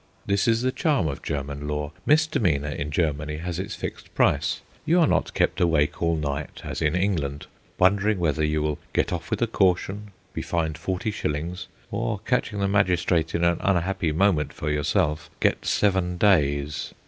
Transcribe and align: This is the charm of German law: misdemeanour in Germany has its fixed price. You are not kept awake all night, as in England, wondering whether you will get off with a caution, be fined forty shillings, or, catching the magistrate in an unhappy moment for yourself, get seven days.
This 0.25 0.47
is 0.47 0.63
the 0.63 0.71
charm 0.71 1.07
of 1.07 1.21
German 1.21 1.67
law: 1.67 1.91
misdemeanour 2.07 2.69
in 2.71 2.89
Germany 2.89 3.37
has 3.37 3.59
its 3.59 3.75
fixed 3.75 4.11
price. 4.15 4.61
You 4.83 4.99
are 4.99 5.05
not 5.05 5.35
kept 5.35 5.61
awake 5.61 6.01
all 6.01 6.15
night, 6.15 6.61
as 6.63 6.81
in 6.81 6.95
England, 6.95 7.45
wondering 7.77 8.17
whether 8.17 8.43
you 8.43 8.63
will 8.63 8.79
get 8.93 9.13
off 9.13 9.29
with 9.29 9.43
a 9.43 9.45
caution, 9.45 10.09
be 10.33 10.41
fined 10.41 10.79
forty 10.79 11.11
shillings, 11.11 11.67
or, 11.91 12.17
catching 12.25 12.57
the 12.57 12.67
magistrate 12.67 13.35
in 13.35 13.43
an 13.43 13.57
unhappy 13.59 14.11
moment 14.11 14.53
for 14.53 14.71
yourself, 14.71 15.29
get 15.39 15.67
seven 15.67 16.17
days. 16.17 16.95